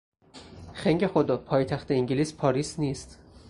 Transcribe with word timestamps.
خنگ 0.73 1.07
خدا، 1.07 1.37
پایتخت 1.37 1.91
انگلیس 1.91 2.33
پاریس 2.33 2.79
نیست! 2.79 3.19